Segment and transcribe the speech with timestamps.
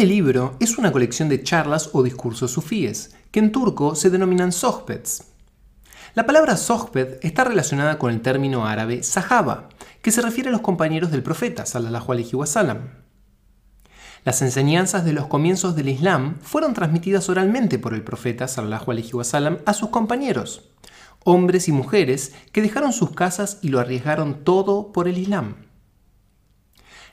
[0.00, 4.50] Este libro es una colección de charlas o discursos sufíes, que en turco se denominan
[4.50, 5.24] sohbets.
[6.14, 9.68] La palabra sohbet está relacionada con el término árabe sahaba,
[10.00, 12.78] que se refiere a los compañeros del profeta, sallallahu alaihi wasallam.
[14.24, 19.12] Las enseñanzas de los comienzos del Islam fueron transmitidas oralmente por el profeta sallallahu alaihi
[19.12, 20.70] wasallam a sus compañeros,
[21.24, 25.56] hombres y mujeres que dejaron sus casas y lo arriesgaron todo por el Islam.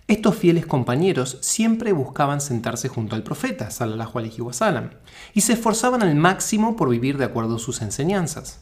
[0.07, 4.41] Estos fieles compañeros siempre buscaban sentarse junto al profeta sallallahu alaihi
[5.33, 8.61] y se esforzaban al máximo por vivir de acuerdo a sus enseñanzas.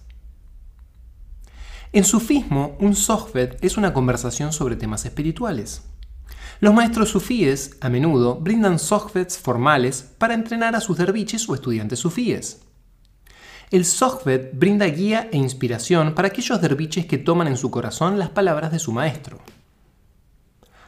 [1.94, 5.84] En sufismo, un sohbet es una conversación sobre temas espirituales.
[6.62, 12.00] Los maestros sufíes, a menudo, brindan sohbets formales para entrenar a sus derviches o estudiantes
[12.00, 12.64] sufíes.
[13.70, 18.30] El sohbet brinda guía e inspiración para aquellos derviches que toman en su corazón las
[18.30, 19.40] palabras de su maestro.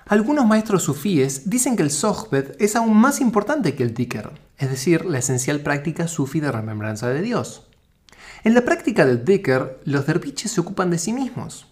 [0.09, 4.69] Algunos maestros sufíes dicen que el sohbet es aún más importante que el dhikr, es
[4.69, 7.67] decir, la esencial práctica sufi de remembranza de Dios.
[8.45, 11.67] En la práctica del dhikr, los derviches se ocupan de sí mismos.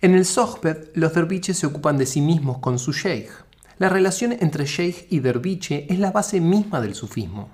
[0.00, 3.30] En el sohbet, los derviches se ocupan de sí mismos con su sheikh.
[3.78, 7.48] La relación entre sheikh y derviche es la base misma del sufismo.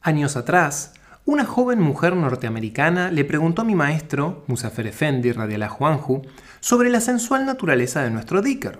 [0.00, 0.94] Años atrás,
[1.26, 6.22] una joven mujer norteamericana le preguntó a mi maestro, Musafer Effendi Radiallahu Juanju,
[6.60, 8.78] sobre la sensual naturaleza de nuestro dhikr.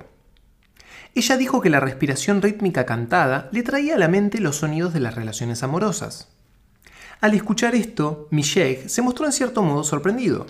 [1.16, 5.00] Ella dijo que la respiración rítmica cantada le traía a la mente los sonidos de
[5.00, 6.28] las relaciones amorosas.
[7.20, 10.46] Al escuchar esto, mi sheikh se mostró en cierto modo sorprendido.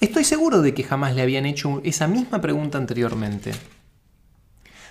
[0.00, 3.52] Estoy seguro de que jamás le habían hecho esa misma pregunta anteriormente.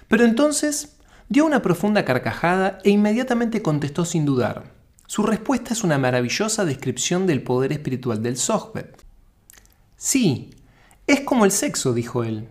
[0.08, 0.96] Pero entonces
[1.28, 4.83] dio una profunda carcajada e inmediatamente contestó sin dudar.
[5.14, 9.06] Su respuesta es una maravillosa descripción del poder espiritual del Sohbet.
[9.96, 10.56] Sí,
[11.06, 12.48] es como el sexo, dijo él,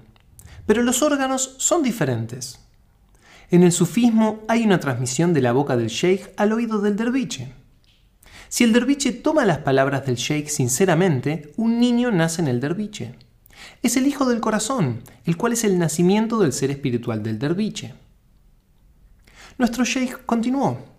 [0.65, 2.61] pero los órganos son diferentes.
[3.51, 7.53] En el sufismo hay una transmisión de la boca del sheikh al oído del derviche.
[8.49, 13.17] Si el derviche toma las palabras del sheikh sinceramente, un niño nace en el derviche.
[13.83, 17.95] Es el hijo del corazón, el cual es el nacimiento del ser espiritual del derviche.
[19.59, 20.92] Nuestro sheikh continuó.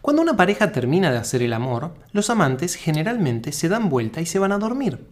[0.00, 4.26] Cuando una pareja termina de hacer el amor, los amantes generalmente se dan vuelta y
[4.26, 5.08] se van a dormir.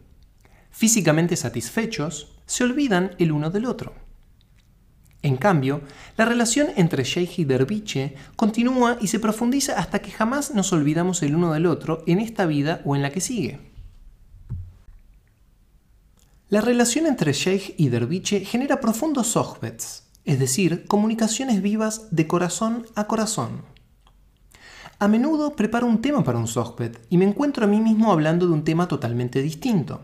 [0.71, 3.95] Físicamente satisfechos, se olvidan el uno del otro.
[5.23, 5.81] En cambio,
[6.17, 11.23] la relación entre Sheikh y Derviche continúa y se profundiza hasta que jamás nos olvidamos
[11.23, 13.59] el uno del otro en esta vida o en la que sigue.
[16.49, 22.87] La relación entre Sheikh y Derviche genera profundos sohbets, es decir, comunicaciones vivas de corazón
[22.95, 23.76] a corazón.
[24.99, 28.47] A menudo preparo un tema para un sohbet y me encuentro a mí mismo hablando
[28.47, 30.01] de un tema totalmente distinto.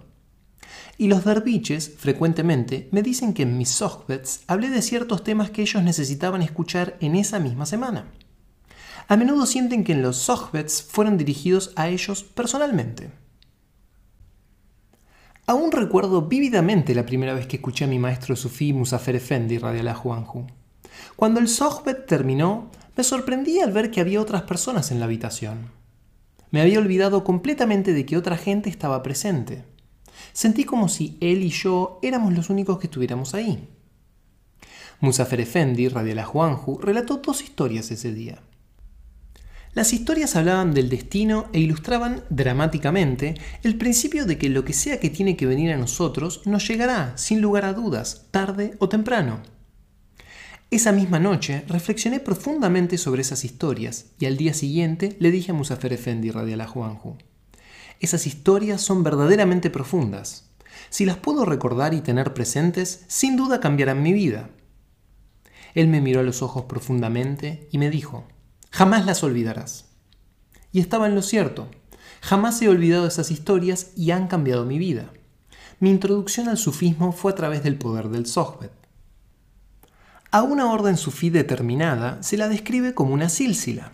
[0.99, 5.63] Y los derviches, frecuentemente, me dicen que en mis sohbets hablé de ciertos temas que
[5.63, 8.05] ellos necesitaban escuchar en esa misma semana.
[9.09, 13.11] A menudo sienten que en los sohbets fueron dirigidos a ellos personalmente.
[15.47, 20.03] Aún recuerdo vívidamente la primera vez que escuché a mi maestro sufí Musafer Effendi Radiallahu
[20.03, 20.47] Juanju.
[21.17, 25.71] Cuando el sohbet terminó, me sorprendí al ver que había otras personas en la habitación.
[26.51, 29.65] Me había olvidado completamente de que otra gente estaba presente.
[30.33, 33.69] Sentí como si él y yo éramos los únicos que estuviéramos ahí.
[35.01, 38.39] Musafer Effendi, Radiala Juanju, relató dos historias ese día.
[39.75, 45.01] Las historias hablaban del destino e ilustraban dramáticamente el principio de que lo que sea
[45.01, 49.41] que tiene que venir a nosotros nos llegará, sin lugar a dudas, tarde o temprano.
[50.73, 55.55] Esa misma noche reflexioné profundamente sobre esas historias y al día siguiente le dije a
[55.55, 57.19] Musafer Effendi Radiala Juanju.
[58.01, 60.49] Esas historias son verdaderamente profundas.
[60.89, 64.49] Si las puedo recordar y tener presentes, sin duda cambiarán mi vida.
[65.75, 68.25] Él me miró a los ojos profundamente y me dijo,
[68.71, 69.91] jamás las olvidarás.
[70.73, 71.69] Y estaba en lo cierto.
[72.23, 75.13] Jamás he olvidado esas historias y han cambiado mi vida.
[75.81, 78.82] Mi introducción al sufismo fue a través del poder del sohbet.
[80.33, 83.93] A una orden sufí determinada se la describe como una sílsila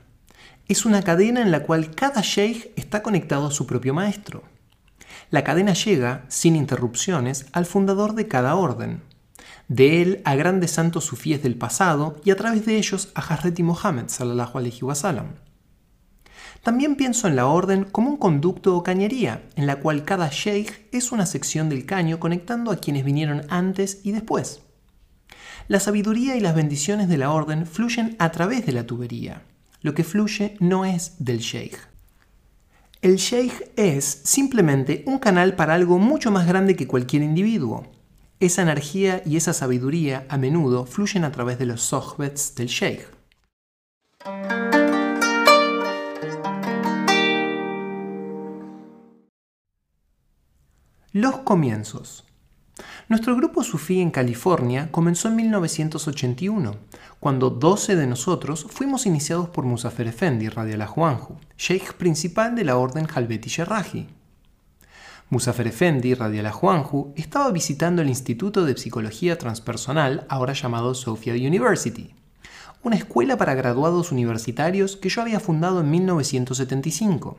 [0.69, 4.43] es una cadena en la cual cada sheikh está conectado a su propio maestro.
[5.31, 9.03] La cadena llega, sin interrupciones, al fundador de cada orden.
[9.69, 13.63] De él a grandes santos sufíes del pasado y a través de ellos a Hazreti
[13.63, 14.07] Mohammed.
[16.63, 20.89] También pienso en la orden como un conducto o cañería, en la cual cada sheikh
[20.93, 24.63] es una sección del caño conectando a quienes vinieron antes y después.
[25.69, 29.43] La sabiduría y las bendiciones de la orden fluyen a través de la tubería.
[29.83, 31.77] Lo que fluye no es del sheikh.
[33.03, 37.87] El sheikh es simplemente un canal para algo mucho más grande que cualquier individuo.
[38.41, 43.07] Esa energía y esa sabiduría a menudo fluyen a través de los sohbets del sheikh.
[51.13, 52.28] Los comienzos.
[53.09, 56.77] Nuestro grupo sufí en California comenzó en 1981,
[57.19, 62.77] cuando 12 de nosotros fuimos iniciados por Musafer Efendi radiallahu anhu, sheikh principal de la
[62.77, 64.09] orden Halveti Sherrahi.
[65.31, 72.15] Musafer Efendi radiallahu anhu estaba visitando el Instituto de Psicología Transpersonal, ahora llamado Sofia University,
[72.83, 77.39] una escuela para graduados universitarios que yo había fundado en 1975.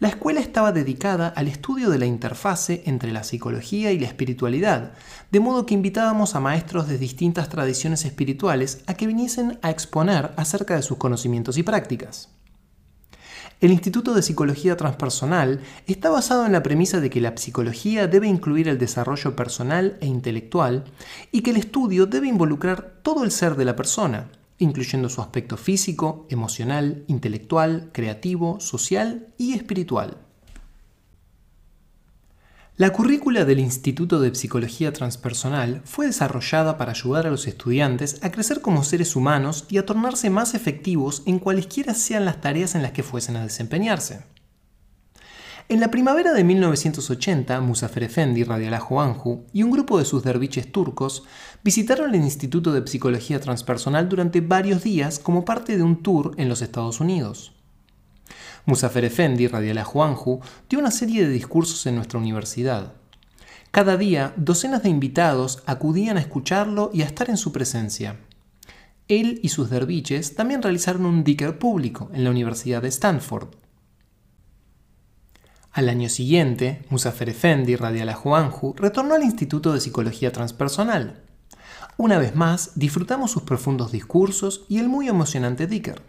[0.00, 4.92] La escuela estaba dedicada al estudio de la interfase entre la psicología y la espiritualidad,
[5.32, 10.30] de modo que invitábamos a maestros de distintas tradiciones espirituales a que viniesen a exponer
[10.36, 12.28] acerca de sus conocimientos y prácticas.
[13.60, 18.28] El Instituto de Psicología Transpersonal está basado en la premisa de que la psicología debe
[18.28, 20.84] incluir el desarrollo personal e intelectual
[21.32, 24.28] y que el estudio debe involucrar todo el ser de la persona,
[24.58, 30.18] incluyendo su aspecto físico, emocional, intelectual, creativo, social y espiritual.
[32.76, 38.30] La currícula del Instituto de Psicología Transpersonal fue desarrollada para ayudar a los estudiantes a
[38.30, 42.82] crecer como seres humanos y a tornarse más efectivos en cualesquiera sean las tareas en
[42.82, 44.22] las que fuesen a desempeñarse.
[45.70, 50.72] En la primavera de 1980, Musafer Efendi, Radiallahu Anhu y un grupo de sus derviches
[50.72, 51.24] turcos
[51.62, 56.48] visitaron el Instituto de Psicología Transpersonal durante varios días como parte de un tour en
[56.48, 57.52] los Estados Unidos.
[58.64, 62.94] Musafer Efendi, Radiallahu Anhu, dio una serie de discursos en nuestra universidad.
[63.70, 68.16] Cada día, docenas de invitados acudían a escucharlo y a estar en su presencia.
[69.06, 73.48] Él y sus derviches también realizaron un dicker público en la Universidad de Stanford.
[75.72, 81.22] Al año siguiente, Musafer Efendi, Radiallahu Anhu, retornó al Instituto de Psicología Transpersonal.
[81.96, 86.00] Una vez más, disfrutamos sus profundos discursos y el muy emocionante Dicker.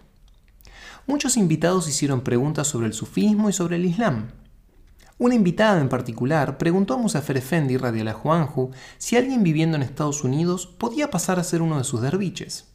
[1.08, 4.32] Muchos invitados hicieron preguntas sobre el sufismo y sobre el Islam.
[5.18, 10.24] Una invitada en particular preguntó a Musafer Efendi, Radiallahu Anhu, si alguien viviendo en Estados
[10.24, 12.68] Unidos podía pasar a ser uno de sus derviches.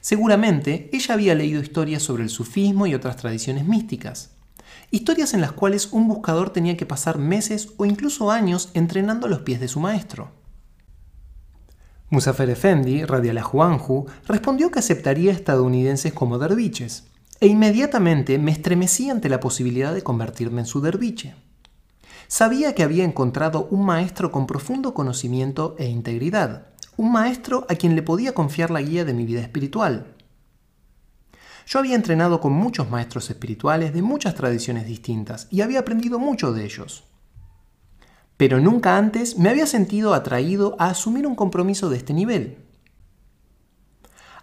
[0.00, 4.36] Seguramente ella había leído historias sobre el sufismo y otras tradiciones místicas,
[4.92, 9.40] historias en las cuales un buscador tenía que pasar meses o incluso años entrenando los
[9.40, 10.30] pies de su maestro.
[12.10, 17.04] Musafer Efendi, Radiallahu Anhu, respondió que aceptaría estadounidenses como derviches,
[17.40, 21.34] e inmediatamente me estremecí ante la posibilidad de convertirme en su derviche.
[22.28, 26.66] Sabía que había encontrado un maestro con profundo conocimiento e integridad,
[26.98, 30.14] un maestro a quien le podía confiar la guía de mi vida espiritual,
[31.66, 36.52] yo había entrenado con muchos maestros espirituales de muchas tradiciones distintas y había aprendido mucho
[36.52, 37.04] de ellos.
[38.36, 42.58] Pero nunca antes me había sentido atraído a asumir un compromiso de este nivel.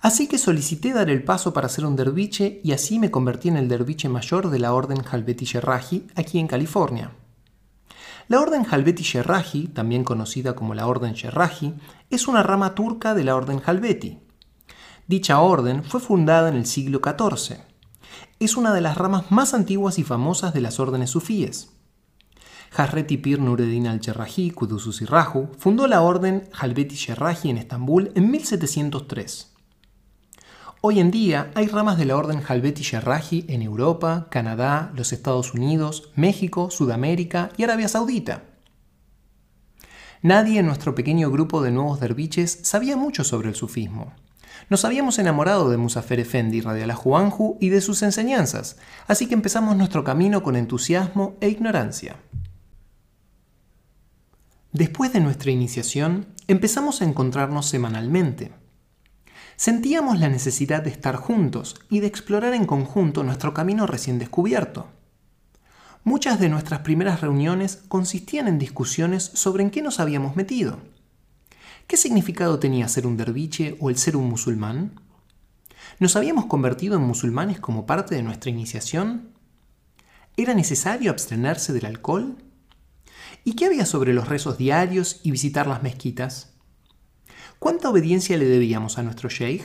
[0.01, 3.57] Así que solicité dar el paso para ser un derviche y así me convertí en
[3.57, 7.12] el derviche mayor de la Orden Halveti Sherrahi aquí en California.
[8.30, 11.74] La Orden Halveti Sherrahi, también conocida como la Orden Sherrahi,
[12.10, 14.19] es una rama turca de la Orden Halveti.
[15.10, 17.58] Dicha orden fue fundada en el siglo XIV.
[18.40, 21.72] Es una de las ramas más antiguas y famosas de las órdenes sufíes.
[22.78, 25.04] Hazreti Pir Nureddin al-Sherrahi Kudusus
[25.58, 29.56] fundó la orden Halveti Sherrahi en Estambul en 1703.
[30.82, 35.56] Hoy en día hay ramas de la orden Halveti Sherrahi en Europa, Canadá, los Estados
[35.56, 38.44] Unidos, México, Sudamérica y Arabia Saudita.
[40.22, 44.13] Nadie en nuestro pequeño grupo de nuevos derviches sabía mucho sobre el sufismo.
[44.68, 49.78] Nos habíamos enamorado de Musafer Efendi, Radiallahu Anhu y de sus enseñanzas, así que empezamos
[49.78, 52.18] nuestro camino con entusiasmo e ignorancia.
[54.72, 58.51] Después de nuestra iniciación, empezamos a encontrarnos semanalmente.
[59.56, 64.88] Sentíamos la necesidad de estar juntos y de explorar en conjunto nuestro camino recién descubierto.
[66.04, 70.80] Muchas de nuestras primeras reuniones consistían en discusiones sobre en qué nos habíamos metido
[71.89, 75.01] ¿Qué significado tenía ser un derviche o el ser un musulmán?
[75.98, 79.31] ¿Nos habíamos convertido en musulmanes como parte de nuestra iniciación?
[80.38, 82.38] ¿Era necesario abstenerse del alcohol?
[83.43, 86.53] ¿Y qué había sobre los rezos diarios y visitar las mezquitas?
[87.58, 89.63] ¿Cuánta obediencia le debíamos a nuestro sheikh?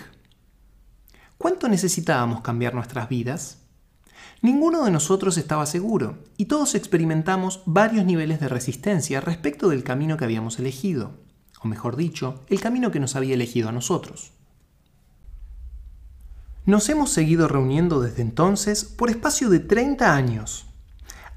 [1.37, 3.59] ¿Cuánto necesitábamos cambiar nuestras vidas?
[4.40, 10.16] Ninguno de nosotros estaba seguro y todos experimentamos varios niveles de resistencia respecto del camino
[10.16, 11.23] que habíamos elegido
[11.64, 14.33] o mejor dicho, el camino que nos había elegido a nosotros.
[16.66, 20.66] Nos hemos seguido reuniendo desde entonces por espacio de 30 años.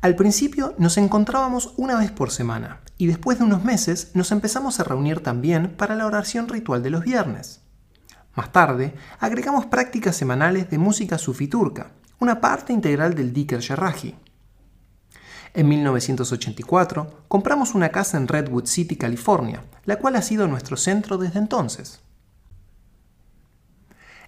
[0.01, 4.79] Al principio nos encontrábamos una vez por semana y después de unos meses nos empezamos
[4.79, 7.62] a reunir también para la oración ritual de los viernes.
[8.36, 14.15] Más tarde, agregamos prácticas semanales de música sufí turca, una parte integral del Diker Sherraji.
[15.58, 21.18] En 1984 compramos una casa en Redwood City, California, la cual ha sido nuestro centro
[21.18, 22.02] desde entonces.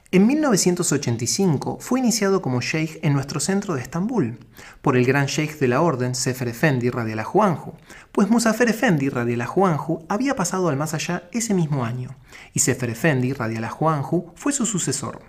[0.10, 4.40] En 1985 fue iniciado como sheikh en nuestro centro de Estambul,
[4.82, 7.74] por el gran sheikh de la orden Sefer Efendi radiallahu anhu,
[8.12, 12.18] pues Musafer Efendi radiallahu anhu había pasado al más allá ese mismo año,
[12.56, 15.22] y Sefer Efendi radiallahu anhu fue su sucesor.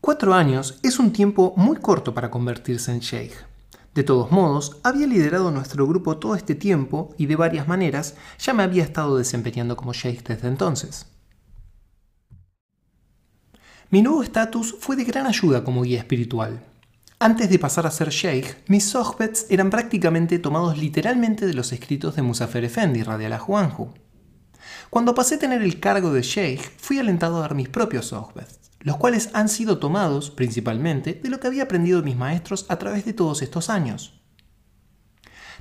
[0.00, 3.49] Cuatro años es un tiempo muy corto para convertirse en sheikh.
[4.00, 8.54] De todos modos, había liderado nuestro grupo todo este tiempo y de varias maneras ya
[8.54, 11.04] me había estado desempeñando como sheikh desde entonces.
[13.90, 16.64] Mi nuevo estatus fue de gran ayuda como guía espiritual.
[17.18, 22.16] Antes de pasar a ser sheikh, mis sohbets eran prácticamente tomados literalmente de los escritos
[22.16, 23.92] de Musafer Efendi, radiallahu anhu.
[24.88, 28.59] Cuando pasé a tener el cargo de sheikh, fui alentado a dar mis propios sohbets,
[28.80, 33.04] los cuales han sido tomados, principalmente, de lo que había aprendido mis maestros a través
[33.04, 34.20] de todos estos años.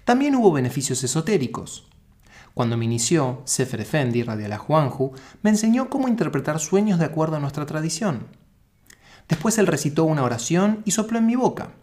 [0.06, 1.88] También hubo beneficios esotéricos.
[2.54, 5.12] Cuando me inició, Sefer Efendi, Radiala Juanju,
[5.42, 8.28] me enseñó cómo interpretar sueños de acuerdo a nuestra tradición.
[9.28, 11.74] Después él recitó una oración y sopló en mi boca.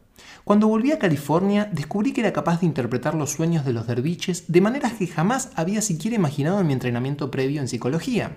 [0.45, 4.45] Cuando volví a California, descubrí que era capaz de interpretar los sueños de los derviches
[4.49, 8.37] de maneras que jamás había siquiera imaginado en mi entrenamiento previo en psicología.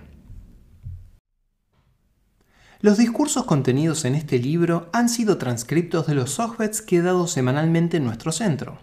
[2.80, 7.26] Los discursos contenidos en este libro han sido transcriptos de los sohbets que he dado
[7.26, 8.78] semanalmente en nuestro centro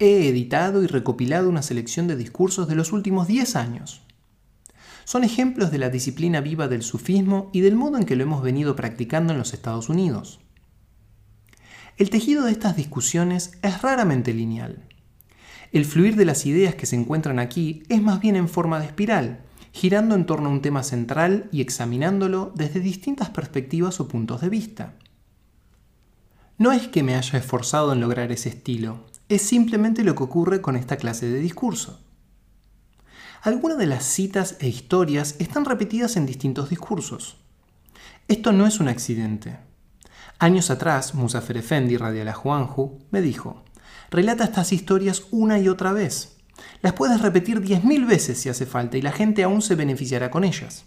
[0.00, 4.02] he editado y recopilado una selección de discursos de los últimos 10 años.
[5.04, 8.42] Son ejemplos de la disciplina viva del sufismo y del modo en que lo hemos
[8.42, 10.40] venido practicando en los Estados Unidos.
[11.98, 14.88] El tejido de estas discusiones es raramente lineal.
[15.70, 18.86] El fluir de las ideas que se encuentran aquí es más bien en forma de
[18.86, 24.40] espiral, girando en torno a un tema central y examinándolo desde distintas perspectivas o puntos
[24.40, 24.94] de vista.
[26.58, 30.60] No es que me haya esforzado en lograr ese estilo, es simplemente lo que ocurre
[30.60, 32.00] con esta clase de discurso.
[33.42, 37.38] Algunas de las citas e historias están repetidas en distintos discursos.
[38.28, 39.58] Esto no es un accidente.
[40.38, 43.64] Años atrás, Musafer Efendi, Radiala Juanju, me dijo,
[44.10, 46.39] relata estas historias una y otra vez.
[46.82, 50.30] Las puedes repetir diez mil veces si hace falta y la gente aún se beneficiará
[50.30, 50.84] con ellas.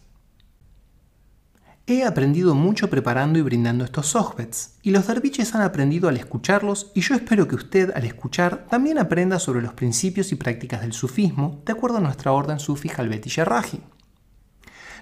[1.85, 6.93] He aprendido mucho preparando y brindando estos sohbets, y los derviches han aprendido al escucharlos,
[6.95, 10.93] y yo espero que usted al escuchar también aprenda sobre los principios y prácticas del
[10.93, 13.81] sufismo de acuerdo a nuestra orden sufi Halbeti Sherraji.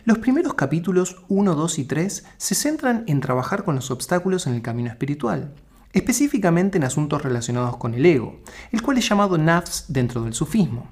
[0.05, 4.55] Los primeros capítulos 1, 2 y 3 se centran en trabajar con los obstáculos en
[4.55, 5.53] el camino espiritual,
[5.93, 8.39] específicamente en asuntos relacionados con el ego,
[8.71, 10.89] el cual es llamado nafs dentro del sufismo.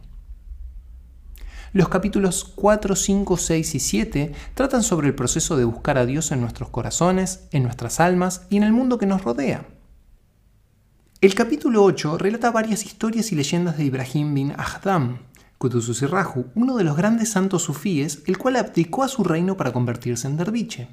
[1.71, 6.31] Los capítulos 4, 5, 6 y 7 tratan sobre el proceso de buscar a Dios
[6.31, 9.67] en nuestros corazones, en nuestras almas y en el mundo que nos rodea.
[11.21, 15.19] El capítulo 8 relata varias historias y leyendas de Ibrahim bin Ahdam,
[15.59, 20.25] Kutususirraju, uno de los grandes santos sufíes, el cual abdicó a su reino para convertirse
[20.27, 20.87] en derviche.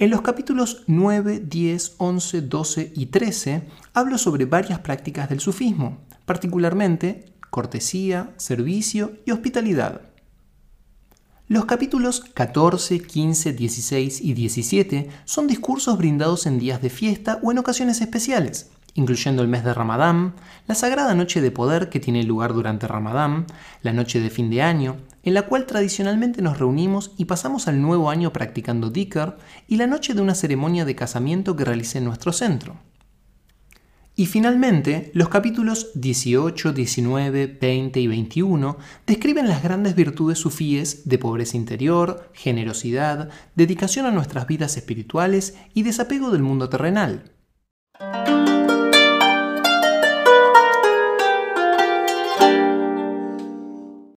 [0.00, 5.98] En los capítulos 9, 10, 11, 12 y 13 hablo sobre varias prácticas del sufismo,
[6.24, 10.00] particularmente cortesía, servicio y hospitalidad.
[11.48, 17.52] Los capítulos 14, 15, 16 y 17 son discursos brindados en días de fiesta o
[17.52, 20.32] en ocasiones especiales, incluyendo el mes de Ramadán,
[20.66, 23.44] la sagrada noche de poder que tiene lugar durante Ramadán,
[23.82, 27.80] la noche de fin de año, en la cual tradicionalmente nos reunimos y pasamos al
[27.82, 29.36] nuevo año practicando dhikr,
[29.68, 32.76] y la noche de una ceremonia de casamiento que realicé en nuestro centro.
[34.16, 41.16] Y finalmente, los capítulos 18, 19, 20 y 21 describen las grandes virtudes sufíes de
[41.16, 47.32] pobreza interior, generosidad, dedicación a nuestras vidas espirituales y desapego del mundo terrenal.